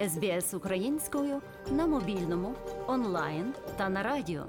СБС 0.00 0.54
українською 0.54 1.42
на 1.70 1.86
мобільному, 1.86 2.54
онлайн 2.86 3.54
та 3.76 3.88
на 3.88 4.02
радіо. 4.02 4.44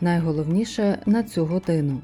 Найголовніше 0.00 0.98
на 1.06 1.22
цю 1.22 1.44
годину. 1.44 2.00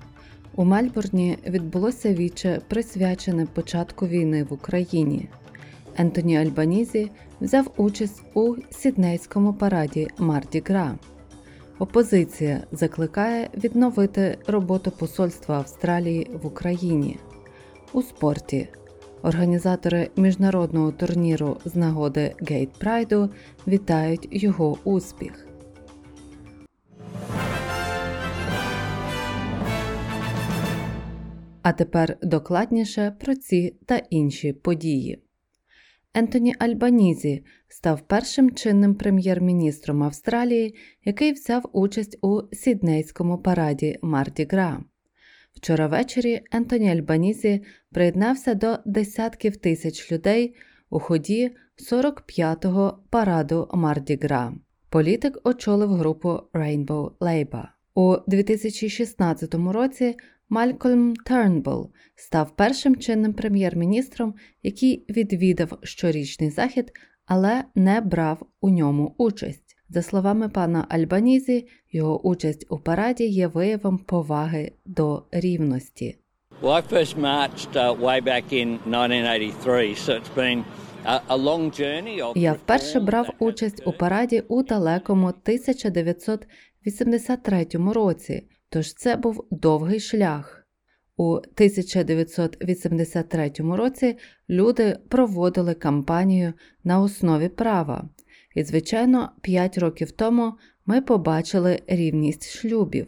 У 0.55 0.65
Мельбурні 0.65 1.39
відбулося 1.47 2.15
віче, 2.15 2.61
присвячене 2.69 3.47
початку 3.47 4.07
війни 4.07 4.45
в 4.45 4.53
Україні. 4.53 5.29
Ентоні 5.99 6.39
Альбанізі 6.39 7.11
взяв 7.41 7.71
участь 7.77 8.23
у 8.35 8.55
сіднейському 8.71 9.55
параді 9.55 10.09
Марді 10.19 10.63
Гра. 10.67 10.99
Опозиція 11.79 12.61
закликає 12.73 13.51
відновити 13.65 14.39
роботу 14.47 14.91
посольства 14.91 15.57
Австралії 15.57 16.31
в 16.43 16.47
Україні. 16.47 17.19
У 17.93 18.03
спорті 18.03 18.69
організатори 19.23 20.11
міжнародного 20.17 20.93
турніру 20.93 21.57
з 21.65 21.77
нагоди 21.77 22.35
Гейт 22.41 22.73
Прайду 22.73 23.31
вітають 23.67 24.29
його 24.31 24.79
успіх. 24.85 25.47
А 31.63 31.73
тепер 31.73 32.17
докладніше 32.23 33.17
про 33.21 33.35
ці 33.35 33.75
та 33.87 33.97
інші 33.97 34.53
події. 34.53 35.28
Ентоні 36.15 36.55
Альбанізі 36.59 37.45
став 37.69 38.01
першим 38.01 38.51
чинним 38.51 38.95
прем'єр-міністром 38.95 40.03
Австралії, 40.03 40.75
який 41.05 41.33
взяв 41.33 41.71
участь 41.73 42.19
у 42.23 42.41
сіднейському 42.53 43.39
параді 43.39 43.99
Марді 44.03 44.49
Гра. 44.51 44.85
Вчора 45.55 45.87
ввечері 45.87 46.41
Ентоні 46.53 46.91
Альбанізі 46.91 47.65
приєднався 47.93 48.55
до 48.55 48.79
десятків 48.87 49.57
тисяч 49.57 50.13
людей 50.13 50.55
у 50.91 50.99
ході 50.99 51.57
45-го 51.93 52.99
параду 53.11 53.71
Марді 53.75 54.19
Гра. 54.23 54.53
Політик 54.91 55.39
очолив 55.45 55.91
групу 55.91 56.41
Rainbow 56.53 57.11
Labour. 57.21 57.78
У 57.99 58.17
2016 58.27 59.55
році 59.55 60.17
Малькольм 60.49 61.17
Тернбул 61.17 61.91
став 62.15 62.57
першим 62.57 62.97
чинним 62.97 63.33
прем'єр-міністром, 63.33 64.35
який 64.63 65.05
відвідав 65.09 65.79
щорічний 65.83 66.51
захід, 66.51 66.93
але 67.27 67.65
не 67.75 68.01
брав 68.01 68.47
у 68.61 68.69
ньому 68.69 69.15
участь. 69.19 69.77
За 69.89 70.03
словами 70.03 70.49
пана 70.49 70.87
Альбанізі, 70.89 71.69
його 71.93 72.27
участь 72.27 72.67
у 72.71 72.79
параді 72.79 73.25
є 73.25 73.47
виявом 73.47 73.99
поваги 73.99 74.73
до 74.85 75.23
рівності. 75.31 76.19
Well, 76.63 76.73
I 76.73 76.93
first 76.93 77.17
marched 77.19 77.73
uh, 77.75 78.01
way 78.01 78.21
back 78.21 78.45
in 78.53 78.69
1983, 78.87 79.95
so 79.95 80.13
it's 80.19 80.35
been 80.37 80.65
a, 81.05 81.21
a 81.29 81.37
long 81.37 81.71
journey 81.81 82.23
of 82.23 82.37
Я 82.37 82.53
вперше 82.53 83.01
брав 83.01 83.31
участь 83.39 83.83
у 83.87 83.93
параді 83.93 84.43
у 84.49 84.63
далекому 84.63 85.27
1983 85.27 86.39
році, 87.93 88.49
тож 88.69 88.95
це 88.95 89.17
був 89.17 89.47
довгий 89.51 90.01
шлях. 90.01 90.67
У 91.17 91.33
1983 91.33 93.53
році 93.59 94.17
люди 94.51 94.99
проводили 95.09 95.75
кампанію 95.75 96.53
на 96.85 97.01
основі 97.01 97.49
права, 97.49 98.09
і, 98.55 98.65
звичайно, 98.65 99.31
5 99.41 99.79
років 99.79 100.11
тому 100.11 100.53
ми 100.87 101.01
побачили 101.01 101.83
рівність 101.87 102.51
шлюбів. 102.51 103.07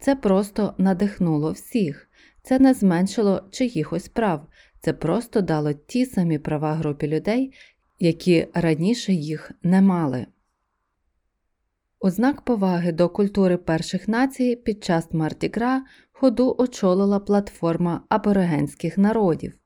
Це 0.00 0.16
просто 0.16 0.74
надихнуло 0.78 1.52
всіх, 1.52 2.08
це 2.42 2.58
не 2.58 2.74
зменшило 2.74 3.42
чиїхось 3.50 4.08
прав, 4.08 4.46
це 4.80 4.92
просто 4.92 5.40
дало 5.40 5.72
ті 5.72 6.06
самі 6.06 6.38
права 6.38 6.74
групі 6.74 7.08
людей, 7.08 7.52
які 7.98 8.46
раніше 8.54 9.12
їх 9.12 9.52
не 9.62 9.82
мали. 9.82 10.26
У 12.00 12.10
знак 12.10 12.42
поваги 12.42 12.92
до 12.92 13.08
культури 13.08 13.56
перших 13.56 14.08
націй 14.08 14.56
під 14.56 14.84
час 14.84 15.12
Марді 15.12 15.50
Гра 15.54 15.84
ходу 16.12 16.54
очолила 16.58 17.20
платформа 17.20 18.02
аборигенських 18.08 18.98
народів. 18.98 19.58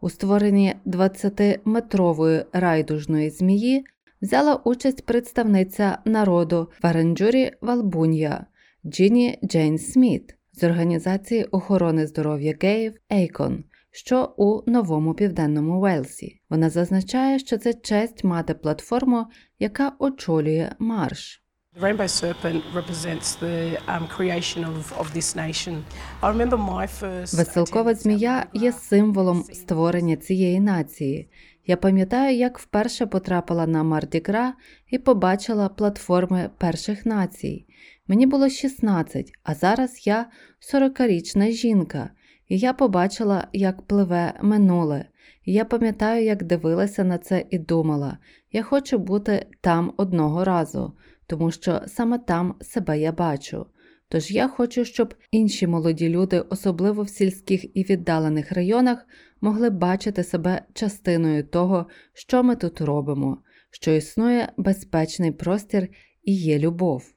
У 0.00 0.10
створенні 0.10 0.74
20-метрової 0.86 2.44
райдужної 2.52 3.30
змії 3.30 3.84
взяла 4.22 4.54
участь 4.54 5.06
представниця 5.06 5.98
народу 6.04 6.70
Варенджурі 6.82 7.52
Валбунья 7.60 8.46
Джіні 8.86 9.38
Джейн 9.44 9.78
Сміт 9.78 10.36
з 10.52 10.62
організації 10.62 11.44
охорони 11.44 12.06
здоров'я 12.06 12.54
геїв 12.60 12.94
Ейкон, 13.12 13.64
що 13.96 14.34
у 14.36 14.70
новому 14.70 15.14
південному 15.14 15.80
Уелсі. 15.80 16.40
Вона 16.50 16.70
зазначає, 16.70 17.38
що 17.38 17.58
це 17.58 17.74
честь 17.74 18.24
мати 18.24 18.54
платформу, 18.54 19.26
яка 19.58 19.92
очолює 19.98 20.72
марш. 20.78 21.40
The 21.76 21.82
rainbow 21.82 22.08
serpent 22.08 22.62
represents 22.74 23.28
the 23.42 23.78
um, 23.94 24.06
creation 24.16 24.64
of, 24.64 24.98
of 25.00 25.06
this 25.16 25.36
nation. 25.36 25.74
I 26.22 26.32
remember 26.32 26.58
my 26.58 26.88
first. 27.02 27.36
Веселкова 27.36 27.94
змія 27.94 28.46
є 28.52 28.72
символом 28.72 29.44
створення 29.52 30.16
цієї 30.16 30.60
нації. 30.60 31.30
Я 31.66 31.76
пам'ятаю, 31.76 32.36
як 32.36 32.58
вперше 32.58 33.06
потрапила 33.06 33.66
на 33.66 33.82
Марді 33.82 34.22
Гра 34.26 34.54
і 34.90 34.98
побачила 34.98 35.68
платформи 35.68 36.50
перших 36.58 37.06
націй. 37.06 37.66
Мені 38.06 38.26
було 38.26 38.48
16, 38.48 39.32
а 39.42 39.54
зараз 39.54 40.06
я 40.06 40.26
40-річна 40.74 41.50
жінка, 41.50 42.10
я 42.54 42.72
побачила, 42.72 43.48
як 43.52 43.82
пливе 43.82 44.34
минуле. 44.42 45.04
Я 45.44 45.64
пам'ятаю, 45.64 46.24
як 46.24 46.44
дивилася 46.44 47.04
на 47.04 47.18
це 47.18 47.44
і 47.50 47.58
думала: 47.58 48.18
я 48.52 48.62
хочу 48.62 48.98
бути 48.98 49.46
там 49.60 49.94
одного 49.96 50.44
разу, 50.44 50.92
тому 51.26 51.50
що 51.50 51.80
саме 51.86 52.18
там 52.18 52.54
себе 52.60 53.00
я 53.00 53.12
бачу. 53.12 53.66
Тож 54.08 54.30
я 54.30 54.48
хочу, 54.48 54.84
щоб 54.84 55.14
інші 55.30 55.66
молоді 55.66 56.08
люди, 56.08 56.40
особливо 56.40 57.02
в 57.02 57.08
сільських 57.08 57.76
і 57.76 57.84
віддалених 57.84 58.52
районах, 58.52 59.06
могли 59.40 59.70
бачити 59.70 60.24
себе 60.24 60.62
частиною 60.74 61.44
того, 61.44 61.86
що 62.12 62.42
ми 62.42 62.56
тут 62.56 62.80
робимо, 62.80 63.38
що 63.70 63.92
існує 63.92 64.52
безпечний 64.56 65.32
простір 65.32 65.88
і 66.22 66.34
є 66.34 66.58
любов. 66.58 67.14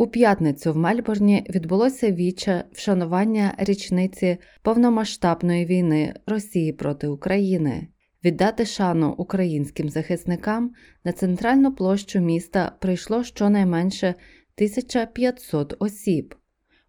У 0.00 0.06
п'ятницю 0.06 0.72
в 0.72 0.76
Мельбурні 0.76 1.46
відбулося 1.50 2.12
віче 2.12 2.64
вшанування 2.72 3.54
річниці 3.58 4.38
повномасштабної 4.62 5.66
війни 5.66 6.14
Росії 6.26 6.72
проти 6.72 7.08
України. 7.08 7.88
Віддати 8.24 8.64
шану 8.64 9.14
українським 9.18 9.88
захисникам 9.88 10.72
на 11.04 11.12
центральну 11.12 11.74
площу 11.74 12.20
міста 12.20 12.72
прийшло 12.80 13.24
щонайменше 13.24 14.06
1500 14.06 15.74
осіб. 15.78 16.34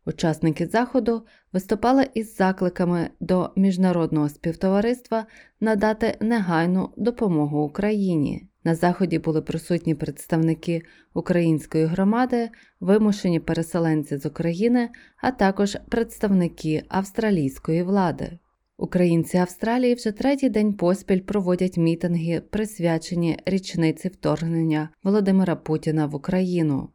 Учасники 0.05 0.67
заходу 0.67 1.25
виступали 1.53 2.07
із 2.13 2.35
закликами 2.35 3.09
до 3.19 3.51
міжнародного 3.55 4.29
співтовариства 4.29 5.25
надати 5.59 6.17
негайну 6.19 6.93
допомогу 6.97 7.63
Україні. 7.63 8.48
На 8.63 8.75
заході 8.75 9.19
були 9.19 9.41
присутні 9.41 9.95
представники 9.95 10.81
української 11.13 11.85
громади, 11.85 12.49
вимушені 12.79 13.39
переселенці 13.39 14.17
з 14.17 14.25
України, 14.25 14.89
а 15.17 15.31
також 15.31 15.77
представники 15.89 16.83
австралійської 16.89 17.83
влади. 17.83 18.39
Українці 18.77 19.37
Австралії 19.37 19.95
вже 19.95 20.11
третій 20.11 20.49
день 20.49 20.73
поспіль 20.73 21.21
проводять 21.21 21.77
мітинги, 21.77 22.41
присвячені 22.49 23.39
річниці 23.45 24.07
вторгнення 24.07 24.89
Володимира 25.03 25.55
Путіна 25.55 26.05
в 26.05 26.15
Україну. 26.15 26.89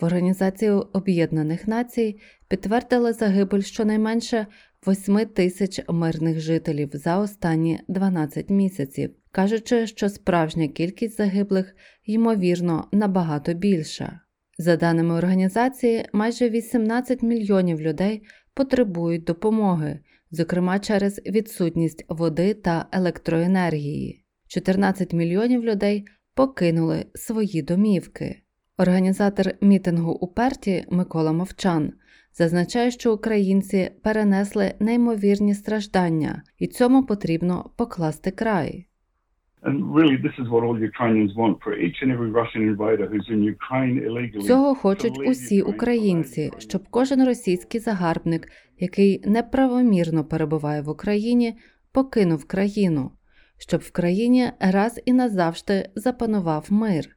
В 0.00 0.04
Організації 0.04 0.70
Об'єднаних 0.70 1.68
Націй 1.68 2.20
підтвердили 2.48 3.12
загибель 3.12 3.60
щонайменше 3.60 4.46
8 4.86 5.26
тисяч 5.26 5.80
мирних 5.88 6.40
жителів 6.40 6.90
за 6.92 7.18
останні 7.18 7.80
12 7.88 8.50
місяців, 8.50 9.10
кажучи, 9.32 9.86
що 9.86 10.08
справжня 10.08 10.68
кількість 10.68 11.16
загиблих 11.16 11.76
ймовірно 12.04 12.88
набагато 12.92 13.54
більша. 13.54 14.20
За 14.58 14.76
даними 14.76 15.14
організації, 15.14 16.06
майже 16.12 16.48
18 16.48 17.22
мільйонів 17.22 17.80
людей 17.80 18.22
потребують 18.54 19.24
допомоги, 19.24 19.98
зокрема 20.30 20.78
через 20.78 21.20
відсутність 21.26 22.04
води 22.08 22.54
та 22.54 22.86
електроенергії. 22.92 24.24
14 24.48 25.12
мільйонів 25.12 25.64
людей 25.64 26.04
покинули 26.34 27.06
свої 27.14 27.62
домівки. 27.62 28.42
Організатор 28.78 29.54
мітингу 29.60 30.12
у 30.12 30.26
Перті 30.26 30.84
Микола 30.90 31.32
Мовчан 31.32 31.92
зазначає, 32.34 32.90
що 32.90 33.14
українці 33.14 33.90
перенесли 34.02 34.74
неймовірні 34.80 35.54
страждання, 35.54 36.42
і 36.58 36.66
цьому 36.66 37.06
потрібно 37.06 37.70
покласти 37.76 38.30
край. 38.30 38.86
And 39.62 39.94
really, 39.94 40.16
this 40.16 40.36
is 40.38 40.48
what 40.48 40.62
all 40.64 40.78
Ukrainians 40.90 41.32
want 41.34 41.54
for 41.64 41.72
each 41.84 41.98
and 42.02 42.10
every 42.14 42.30
Russian 42.40 42.62
invader 42.72 43.06
who's 43.10 43.28
in 43.34 43.40
Ukraine 43.56 43.96
illegally. 44.06 44.46
Цього 44.46 44.74
хочуть 44.74 45.18
усі 45.28 45.62
українці, 45.62 46.50
щоб 46.58 46.82
кожен 46.90 47.24
російський 47.26 47.80
загарбник, 47.80 48.48
який 48.78 49.22
неправомірно 49.26 50.24
перебуває 50.24 50.82
в 50.82 50.88
Україні, 50.88 51.58
покинув 51.92 52.44
країну, 52.44 53.10
щоб 53.58 53.80
в 53.80 53.90
країні 53.92 54.50
раз 54.60 55.00
і 55.04 55.12
назавжди 55.12 55.88
запанував 55.94 56.66
мир. 56.70 57.16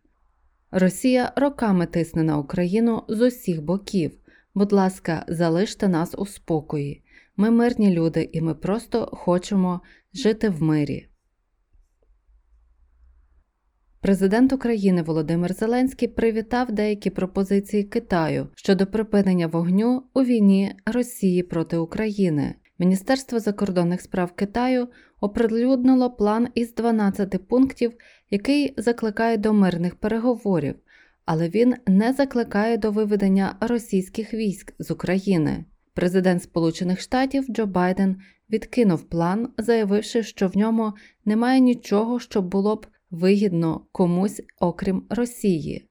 Росія 0.72 1.32
роками 1.36 1.86
тисне 1.86 2.24
на 2.24 2.38
Україну 2.38 3.04
з 3.08 3.22
усіх 3.28 3.62
боків. 3.64 4.12
Будь 4.56 4.72
ласка, 4.72 5.26
залиште 5.28 5.88
нас 5.88 6.16
у 6.18 6.26
спокої. 6.26 7.04
Ми 7.38 7.52
мирні 7.52 7.94
люди, 7.94 8.30
і 8.34 8.42
ми 8.42 8.56
просто 8.56 9.06
хочемо 9.14 9.82
жити 10.14 10.50
в 10.50 10.64
мирі. 10.64 11.08
Президент 14.04 14.54
України 14.54 15.02
Володимир 15.02 15.54
Зеленський 15.54 16.08
привітав 16.08 16.72
деякі 16.72 17.10
пропозиції 17.10 17.84
Китаю 17.84 18.48
щодо 18.56 18.88
припинення 18.88 19.48
вогню 19.48 20.04
у 20.14 20.24
війні 20.24 20.76
Росії 20.86 21.44
проти 21.44 21.78
України. 21.78 22.56
Міністерство 22.80 23.40
закордонних 23.40 24.02
справ 24.02 24.32
Китаю 24.32 24.88
оприлюднило 25.22 26.12
план 26.12 26.48
із 26.56 26.74
12 26.74 27.48
пунктів, 27.48 27.94
який 28.30 28.74
закликає 28.78 29.38
до 29.38 29.54
мирних 29.54 29.96
переговорів, 29.96 30.76
але 31.26 31.50
він 31.50 31.76
не 31.88 32.14
закликає 32.14 32.78
до 32.78 32.92
виведення 32.92 33.56
російських 33.60 34.34
військ 34.34 34.74
з 34.80 34.92
України. 34.92 35.66
Президент 35.94 36.44
Сполучених 36.44 37.02
Штатів 37.02 37.46
Джо 37.50 37.66
Байден 37.66 38.16
відкинув 38.50 39.04
план, 39.04 39.50
заявивши, 39.58 40.24
що 40.24 40.48
в 40.48 40.58
ньому 40.58 40.94
немає 41.26 41.60
нічого, 41.60 42.20
що 42.20 42.42
було 42.42 42.76
б 42.76 42.86
вигідно 43.14 43.82
комусь, 43.92 44.42
окрім 44.60 45.04
Росії. 45.10 45.86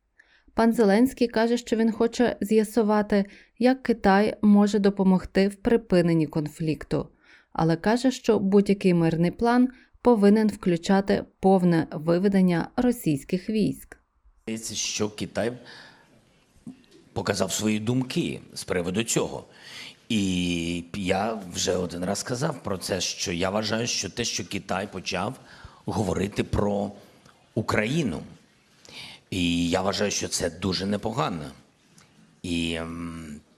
Пан 0.54 0.72
Зеленський 0.72 1.28
каже, 1.28 1.56
що 1.56 1.76
він 1.76 1.92
хоче 1.92 2.36
з'ясувати, 2.40 3.24
як 3.58 3.82
Китай 3.82 4.36
може 4.42 4.78
допомогти 4.78 5.48
в 5.48 5.54
припиненні 5.54 6.26
конфлікту, 6.26 7.08
але 7.52 7.76
каже, 7.76 8.10
що 8.10 8.38
будь-який 8.38 8.94
мирний 8.94 9.30
план 9.30 9.68
повинен 10.02 10.48
включати 10.48 11.24
повне 11.40 11.86
виведення 11.92 12.68
російських 12.76 13.50
військ. 13.50 13.98
Здається, 14.42 14.74
що 14.74 15.10
Китай 15.10 15.52
показав 17.12 17.52
свої 17.52 17.78
думки 17.78 18.40
з 18.54 18.64
приводу 18.64 19.04
цього. 19.04 19.44
І 20.08 20.84
я 20.94 21.40
вже 21.52 21.76
один 21.76 22.04
раз 22.04 22.18
сказав 22.18 22.62
про 22.62 22.78
це, 22.78 23.00
що 23.00 23.32
я 23.32 23.50
вважаю, 23.50 23.86
що 23.86 24.10
те, 24.10 24.24
що 24.24 24.48
Китай 24.48 24.92
почав 24.92 25.34
говорити 25.84 26.44
про 26.44 26.92
Україну, 27.54 28.22
і 29.30 29.70
я 29.70 29.82
вважаю, 29.82 30.10
що 30.10 30.28
це 30.28 30.50
дуже 30.50 30.86
непогано. 30.86 31.50
І 32.42 32.80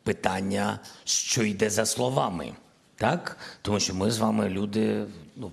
питання, 0.03 0.81
що 1.05 1.43
йде 1.43 1.71
за 1.71 1.87
словами, 1.87 2.53
так? 2.97 3.39
Тому 3.63 3.81
що 3.81 3.95
ми 3.95 4.11
з 4.11 4.19
вами 4.19 4.49
люди, 4.49 5.07
ну, 5.37 5.53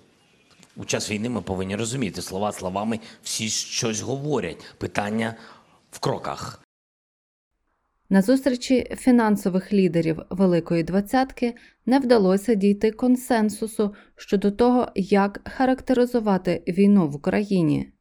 у 0.75 0.85
час 0.85 1.11
війни 1.11 1.29
ми 1.29 1.41
повинні 1.41 1.75
розуміти, 1.75 2.21
слова 2.21 2.51
словами 2.51 2.99
всі 3.23 3.49
щось 3.49 4.01
говорять. 4.01 4.57
Питання 4.77 5.35
в 5.91 5.99
кроках. 5.99 6.61
На 8.09 8.21
зустрічі 8.21 8.95
фінансових 8.97 9.73
лідерів 9.73 10.21
Великої 10.29 10.83
Двадцятки 10.83 11.55
не 11.85 11.99
вдалося 11.99 12.53
дійти 12.53 12.91
консенсусу 12.91 13.95
щодо 14.15 14.51
того, 14.51 14.91
як 14.95 15.41
характеризувати 15.49 16.63
війну 16.67 17.09
в 17.09 17.15
Україні. 17.15 17.91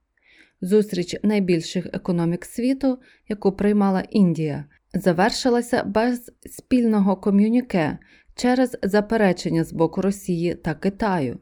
Зустріч 0.61 1.17
найбільших 1.23 1.87
економік 1.93 2.45
світу, 2.45 2.99
яку 3.29 3.53
приймала 3.53 4.01
Індія, 4.01 4.65
завершилася 4.95 5.85
без 5.85 6.33
спільного 6.47 7.17
ком'юніке 7.17 7.99
через 8.35 8.79
заперечення 8.83 9.65
з 9.65 9.73
боку 9.73 10.03
Росії 10.03 10.55
та 10.55 10.75
Китаю. 10.75 11.39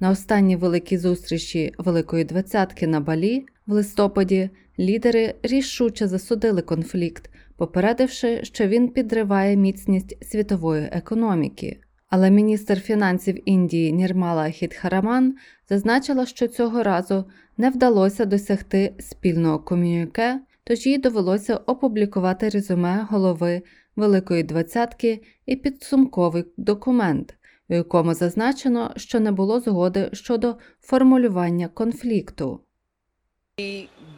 На 0.00 0.10
останній 0.10 0.56
великій 0.56 0.98
зустрічі 0.98 1.74
Великої 1.78 2.24
Двадцятки 2.24 2.86
на 2.86 3.00
Балі 3.00 3.46
в 3.66 3.72
листопаді 3.72 4.50
лідери 4.78 5.34
рішуче 5.42 6.08
засудили 6.08 6.62
конфлікт, 6.62 7.30
попередивши, 7.56 8.44
що 8.44 8.66
він 8.66 8.88
підриває 8.88 9.56
міцність 9.56 10.24
світової 10.24 10.88
економіки. 10.92 11.80
Але 12.16 12.30
міністр 12.30 12.80
фінансів 12.80 13.48
Індії 13.48 13.92
Нірмала 13.92 14.50
Хітхараман 14.50 15.36
зазначила, 15.68 16.26
що 16.26 16.48
цього 16.48 16.82
разу 16.82 17.24
не 17.56 17.70
вдалося 17.70 18.24
досягти 18.24 18.94
спільного 19.00 19.58
ком'юніке, 19.58 20.40
тож 20.64 20.86
їй 20.86 20.98
довелося 20.98 21.56
опублікувати 21.56 22.48
резюме 22.48 23.06
голови 23.10 23.62
Великої 23.96 24.42
Двадцятки 24.42 25.22
і 25.46 25.56
підсумковий 25.56 26.44
документ, 26.56 27.34
у 27.68 27.74
якому 27.74 28.14
зазначено, 28.14 28.92
що 28.96 29.20
не 29.20 29.32
було 29.32 29.60
згоди 29.60 30.10
щодо 30.12 30.56
формулювання 30.80 31.68
конфлікту. 31.68 32.60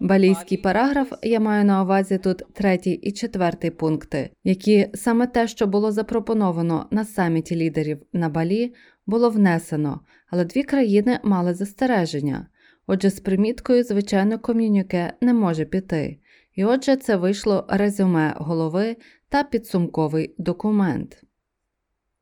Балійський 0.00 0.58
параграф 0.58 1.12
я 1.22 1.40
маю 1.40 1.64
на 1.64 1.82
увазі 1.82 2.18
тут 2.18 2.42
третій 2.52 2.92
і 2.92 3.12
четвертий 3.12 3.70
пункти, 3.70 4.30
які 4.44 4.90
саме 4.94 5.26
те, 5.26 5.48
що 5.48 5.66
було 5.66 5.92
запропоновано 5.92 6.86
на 6.90 7.04
саміті 7.04 7.56
лідерів 7.56 8.02
на 8.12 8.28
Балі, 8.28 8.74
було 9.06 9.30
внесено, 9.30 10.00
але 10.30 10.44
дві 10.44 10.62
країни 10.62 11.20
мали 11.22 11.54
застереження. 11.54 12.46
Отже, 12.86 13.10
з 13.10 13.20
приміткою, 13.20 13.84
звичайно, 13.84 14.38
ком'юніке 14.38 15.12
не 15.20 15.34
може 15.34 15.64
піти. 15.64 16.18
І 16.54 16.64
отже, 16.64 16.96
це 16.96 17.16
вийшло 17.16 17.66
резюме 17.68 18.34
голови 18.36 18.96
та 19.28 19.42
підсумковий 19.42 20.34
документ. 20.38 21.22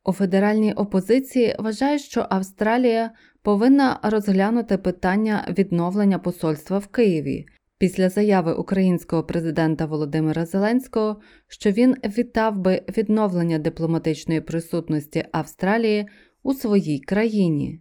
У 0.06 0.12
федеральній 0.12 0.72
опозиції 0.72 1.56
вважають, 1.58 2.02
що 2.02 2.26
Австралія 2.30 3.10
повинна 3.42 4.00
розглянути 4.02 4.78
питання 4.78 5.54
відновлення 5.58 6.18
посольства 6.18 6.78
в 6.78 6.86
Києві 6.86 7.46
після 7.78 8.08
заяви 8.08 8.54
українського 8.54 9.24
президента 9.24 9.86
Володимира 9.86 10.46
Зеленського, 10.46 11.20
що 11.48 11.70
він 11.70 11.96
вітав 12.18 12.58
би 12.58 12.82
відновлення 12.96 13.58
дипломатичної 13.58 14.40
присутності 14.40 15.24
Австралії 15.32 16.06
у 16.42 16.54
своїй 16.54 17.00
країні. 17.00 17.80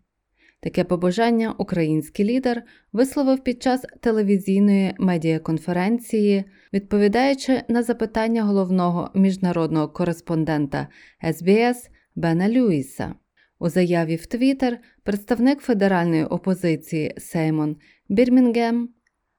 Таке 0.61 0.83
побажання 0.83 1.55
український 1.57 2.25
лідер 2.25 2.63
висловив 2.93 3.43
під 3.43 3.63
час 3.63 3.85
телевізійної 4.01 4.95
медіаконференції, 4.99 6.43
відповідаючи 6.73 7.61
на 7.67 7.83
запитання 7.83 8.43
головного 8.43 9.11
міжнародного 9.13 9.87
кореспондента 9.87 10.87
СБС 11.33 11.89
Бена 12.15 12.49
Люїса. 12.49 13.15
У 13.59 13.69
заяві 13.69 14.15
в 14.15 14.25
Твіттер 14.25 14.79
представник 15.03 15.59
федеральної 15.59 16.25
опозиції 16.25 17.13
Сеймон 17.17 17.77
Бірмінгем 18.09 18.89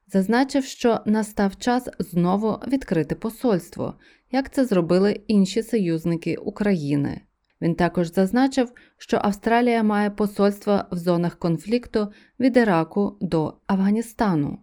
зазначив, 0.07 0.63
що 0.63 0.99
настав 1.05 1.55
час 1.55 1.89
знову 1.99 2.59
відкрити 2.67 3.15
посольство, 3.15 3.93
як 4.31 4.53
це 4.53 4.65
зробили 4.65 5.21
інші 5.27 5.63
союзники 5.63 6.35
України. 6.35 7.21
Він 7.61 7.75
також 7.75 8.13
зазначив, 8.13 8.71
що 8.97 9.19
Австралія 9.21 9.83
має 9.83 10.09
посольство 10.09 10.81
в 10.91 10.97
зонах 10.97 11.35
конфлікту 11.35 12.11
від 12.39 12.57
Іраку 12.57 13.17
до 13.21 13.53
Афганістану. 13.67 14.59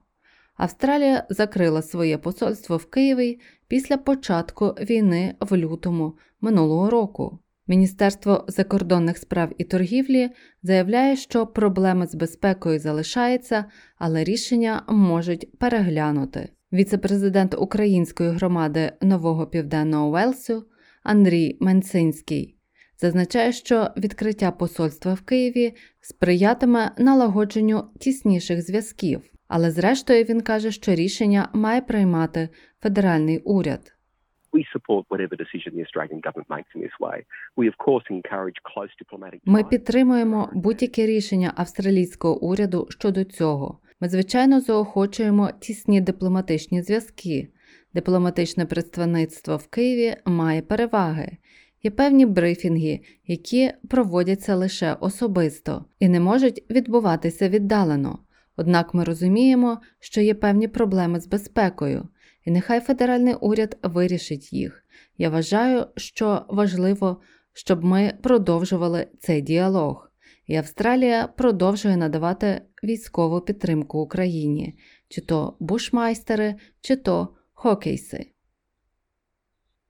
Австралія 0.56 1.26
закрила 1.30 1.82
своє 1.82 2.18
посольство 2.18 2.76
в 2.76 2.86
Києві 2.90 3.40
після 3.68 3.96
початку 3.96 4.66
війни 4.66 5.34
в 5.40 5.56
лютому 5.56 6.18
минулого 6.40 6.90
року. 6.90 7.38
Міністерство 7.66 8.44
закордонних 8.48 9.18
справ 9.18 9.52
і 9.58 9.64
торгівлі 9.64 10.30
заявляє, 10.62 11.16
що 11.16 11.46
проблема 11.46 12.06
з 12.06 12.14
безпекою 12.14 12.78
залишається, 12.78 13.64
але 13.98 14.24
рішення 14.24 14.82
можуть 14.88 15.58
переглянути. 15.58 16.48
Віце-президент 16.72 17.54
української 17.54 18.30
громади 18.30 18.92
Нового 19.02 19.46
Південного 19.46 20.10
Уелсу 20.10 20.64
Андрій 21.02 21.56
Менцинський 21.60 22.56
зазначає, 23.00 23.52
що 23.52 23.90
відкриття 23.96 24.50
посольства 24.50 25.14
в 25.14 25.20
Києві 25.20 25.74
сприятиме 26.00 26.90
налагодженню 26.98 27.84
тісніших 28.00 28.62
зв'язків. 28.62 29.22
Але 29.48 29.70
зрештою 29.70 30.24
він 30.24 30.40
каже, 30.40 30.70
що 30.70 30.94
рішення 30.94 31.48
має 31.52 31.80
приймати 31.80 32.48
федеральний 32.82 33.38
уряд. 33.38 33.93
Ми 39.44 39.64
підтримуємо 39.64 40.50
будь-яке 40.52 41.06
рішення 41.06 41.52
австралійського 41.56 42.40
уряду 42.40 42.86
щодо 42.90 43.24
цього. 43.24 43.78
Ми, 44.00 44.08
звичайно, 44.08 44.60
заохочуємо 44.60 45.50
тісні 45.60 46.00
дипломатичні 46.00 46.82
зв'язки. 46.82 47.48
Дипломатичне 47.94 48.66
представництво 48.66 49.56
в 49.56 49.68
Києві 49.68 50.16
має 50.24 50.62
переваги. 50.62 51.36
Є 51.82 51.90
певні 51.90 52.26
брифінги, 52.26 53.00
які 53.26 53.70
проводяться 53.90 54.54
лише 54.54 54.92
особисто 55.00 55.84
і 55.98 56.08
не 56.08 56.20
можуть 56.20 56.70
відбуватися 56.70 57.48
віддалено. 57.48 58.18
Однак 58.56 58.94
ми 58.94 59.04
розуміємо, 59.04 59.80
що 60.00 60.20
є 60.20 60.34
певні 60.34 60.68
проблеми 60.68 61.20
з 61.20 61.26
безпекою, 61.26 62.08
і 62.44 62.50
нехай 62.50 62.80
федеральний 62.80 63.34
уряд 63.34 63.78
вирішить 63.82 64.52
їх. 64.52 64.84
Я 65.18 65.30
вважаю, 65.30 65.86
що 65.96 66.46
важливо, 66.48 67.20
щоб 67.52 67.84
ми 67.84 68.14
продовжували 68.22 69.06
цей 69.20 69.42
діалог. 69.42 70.10
І 70.46 70.56
Австралія 70.56 71.26
продовжує 71.26 71.96
надавати 71.96 72.62
військову 72.84 73.40
підтримку 73.40 73.98
Україні, 73.98 74.78
чи 75.08 75.20
то 75.20 75.56
бушмайстери, 75.60 76.54
чи 76.80 76.96
то 76.96 77.28
хокейси. 77.52 78.30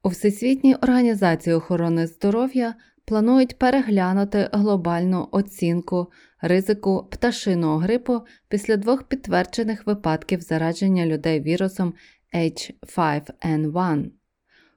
У 0.02 0.08
Всесвітній 0.08 0.74
організації 0.74 1.56
охорони 1.56 2.06
здоров'я 2.06 2.74
планують 3.04 3.58
переглянути 3.58 4.48
глобальну 4.52 5.28
оцінку 5.32 6.06
ризику 6.40 7.08
пташиного 7.10 7.78
грипу 7.78 8.20
після 8.48 8.76
двох 8.76 9.02
підтверджених 9.02 9.86
випадків 9.86 10.40
зараження 10.40 11.06
людей 11.06 11.40
вірусом 11.40 11.94
H5N1. 12.34 14.10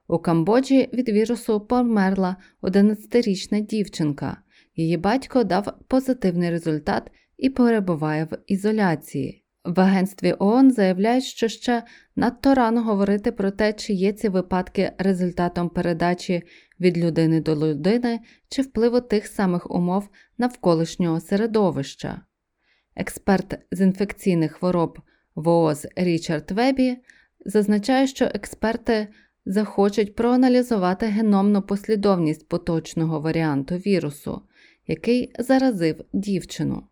У 0.07 0.19
Камбоджі 0.19 0.89
від 0.93 1.09
вірусу 1.09 1.59
померла 1.59 2.35
11-річна 2.61 3.61
дівчинка. 3.61 4.37
Її 4.75 4.97
батько 4.97 5.43
дав 5.43 5.73
позитивний 5.87 6.49
результат 6.49 7.11
і 7.37 7.49
перебуває 7.49 8.23
в 8.23 8.37
ізоляції. 8.47 9.43
В 9.65 9.79
агентстві 9.79 10.35
ООН 10.39 10.71
заявляють, 10.71 11.23
що 11.23 11.47
ще 11.47 11.83
надто 12.15 12.53
рано 12.53 12.83
говорити 12.83 13.31
про 13.31 13.51
те, 13.51 13.73
чи 13.73 13.93
є 13.93 14.13
ці 14.13 14.29
випадки 14.29 14.91
результатом 14.97 15.69
передачі 15.69 16.43
від 16.79 16.97
людини 16.97 17.41
до 17.41 17.55
людини 17.55 18.19
чи 18.49 18.61
впливу 18.61 19.01
тих 19.01 19.27
самих 19.27 19.71
умов 19.71 20.09
навколишнього 20.37 21.19
середовища. 21.19 22.21
Експерт 22.95 23.59
з 23.71 23.81
інфекційних 23.81 24.51
хвороб 24.51 24.99
ВООЗ 25.35 25.87
Річард 25.95 26.51
Вебі 26.51 26.97
зазначає, 27.45 28.07
що 28.07 28.25
експерти 28.25 29.07
захочуть 29.45 30.15
проаналізувати 30.15 31.05
геномну 31.05 31.61
послідовність 31.61 32.47
поточного 32.47 33.19
варіанту 33.19 33.75
вірусу, 33.75 34.41
який 34.87 35.31
заразив 35.39 36.01
дівчину. 36.13 36.87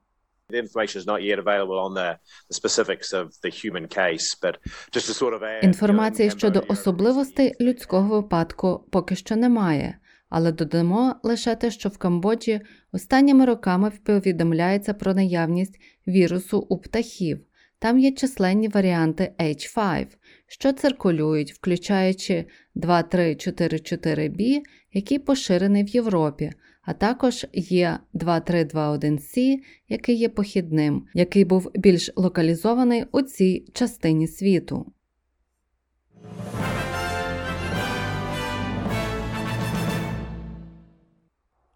Інформації 5.63 6.29
in 6.29 6.37
щодо 6.37 6.63
особливостей 6.67 7.55
людського 7.61 8.15
випадку 8.15 8.87
поки 8.91 9.15
що 9.15 9.35
немає, 9.35 9.97
але 10.29 10.51
додамо 10.51 11.15
лише 11.23 11.55
те, 11.55 11.71
що 11.71 11.89
в 11.89 11.97
Камбоджі 11.97 12.61
останніми 12.91 13.45
роками 13.45 13.91
повідомляється 14.05 14.93
про 14.93 15.13
наявність 15.13 15.79
вірусу 16.07 16.59
у 16.59 16.77
птахів. 16.77 17.39
Там 17.79 17.99
є 17.99 18.11
численні 18.11 18.67
варіанти 18.67 19.33
H5, 19.39 20.07
що 20.47 20.73
циркулюють, 20.73 21.53
включаючи 21.53 22.45
2344B, 22.75 24.61
який 24.93 25.19
поширений 25.19 25.83
в 25.83 25.87
Європі, 25.87 26.51
а 26.81 26.93
також 26.93 27.45
є 27.53 27.99
2321C, 28.13 29.57
який 29.89 30.15
є 30.15 30.29
похідним, 30.29 31.07
який 31.13 31.45
був 31.45 31.71
більш 31.75 32.11
локалізований 32.15 33.05
у 33.11 33.21
цій 33.21 33.65
частині 33.73 34.27
світу. 34.27 34.91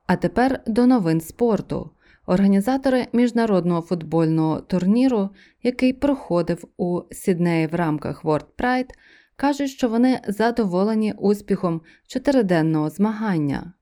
А 0.06 0.16
тепер 0.16 0.62
до 0.68 0.88
новин 0.88 1.22
спорту. 1.22 1.92
Організатори 2.30 3.08
міжнародного 3.14 3.82
футбольного 3.82 4.62
турніру, 4.62 5.30
який 5.64 5.94
проходив 5.94 6.68
у 6.78 7.02
Сіднеї 7.12 7.68
в 7.68 7.76
рамках 7.76 8.26
World 8.26 8.46
Pride, 8.58 8.90
кажуть, 9.36 9.70
що 9.70 9.90
вони 9.90 10.20
задоволені 10.28 11.14
успіхом 11.18 11.82
чотириденного 12.08 12.90
змагання. 12.90 13.74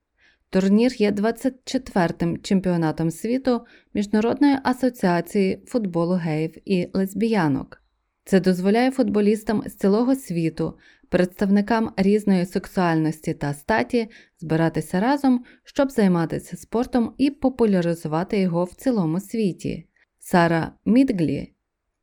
Турнір 0.50 0.94
є 0.98 1.12
24-м 1.12 2.42
чемпіонатом 2.42 3.12
світу 3.12 3.62
Міжнародної 3.94 4.58
асоціації 4.64 5.64
футболу 5.66 6.14
геїв 6.14 6.58
і 6.66 6.90
лесбіянок. 6.94 7.82
Це 8.26 8.40
дозволяє 8.40 8.92
футболістам 8.92 9.64
з 9.66 9.76
цілого 9.76 10.16
світу, 10.16 10.74
представникам 11.10 11.94
різної 11.98 12.46
сексуальності 12.46 13.34
та 13.34 13.54
статі 13.54 14.10
збиратися 14.40 15.00
разом, 15.00 15.44
щоб 15.64 15.92
займатися 15.92 16.58
спортом 16.58 17.14
і 17.18 17.30
популяризувати 17.30 18.40
його 18.40 18.64
в 18.64 18.74
цілому 18.74 19.20
світі. 19.20 19.88
Сара 20.20 20.72
Мідглі 20.86 21.54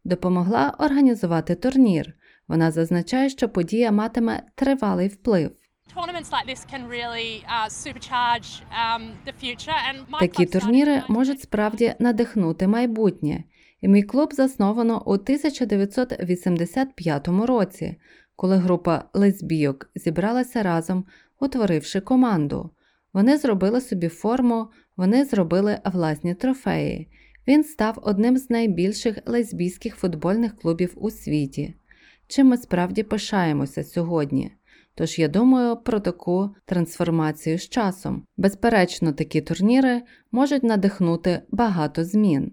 допомогла 0.04 0.74
організувати 0.78 1.54
турнір. 1.54 2.14
Вона 2.48 2.70
зазначає, 2.70 3.28
що 3.28 3.48
подія 3.48 3.92
матиме 3.92 4.42
тривалий 4.54 5.08
вплив. 5.08 5.50
Uh, 5.96 6.04
um, 8.98 9.10
Такі 10.20 10.46
турніри 10.46 11.02
можуть 11.08 11.40
справді 11.40 11.94
надихнути 11.98 12.66
майбутнє. 12.66 13.44
І 13.80 13.88
мій 13.88 14.02
клуб 14.02 14.32
засновано 14.32 15.02
у 15.06 15.12
1985 15.12 17.28
році, 17.28 17.96
коли 18.36 18.56
група 18.56 19.04
лесбійок 19.12 19.90
зібралася 19.94 20.62
разом, 20.62 21.04
утворивши 21.40 22.00
команду. 22.00 22.70
Вони 23.12 23.38
зробили 23.38 23.80
собі 23.80 24.08
форму, 24.08 24.66
вони 24.96 25.24
зробили 25.24 25.78
власні 25.84 26.34
трофеї. 26.34 27.08
Він 27.48 27.64
став 27.64 27.98
одним 28.02 28.36
з 28.36 28.50
найбільших 28.50 29.18
лесбійських 29.26 29.96
футбольних 29.96 30.56
клубів 30.56 30.92
у 30.96 31.10
світі. 31.10 31.74
Чим 32.26 32.46
ми 32.46 32.56
справді 32.56 33.02
пишаємося 33.02 33.84
сьогодні. 33.84 34.52
Тож 34.94 35.18
я 35.18 35.28
думаю 35.28 35.76
про 35.76 36.00
таку 36.00 36.50
трансформацію 36.64 37.58
з 37.58 37.68
часом. 37.68 38.26
Безперечно, 38.36 39.12
такі 39.12 39.40
турніри 39.40 40.02
можуть 40.32 40.62
надихнути 40.62 41.42
багато 41.50 42.04
змін. 42.04 42.52